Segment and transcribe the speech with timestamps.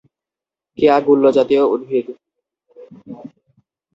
[0.77, 2.07] কেয়া গুল্মজাতীয় উদ্ভিদ।